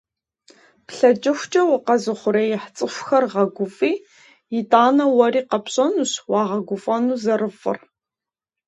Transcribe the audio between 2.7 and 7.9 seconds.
цӀыхухэр гъэгуфӀи, итӀанэ уэри къэпщӀэнущ уагъэгуфӀэну зэрыфӀыр.